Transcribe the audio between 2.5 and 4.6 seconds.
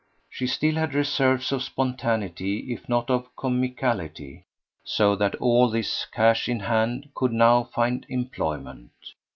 if not of comicality;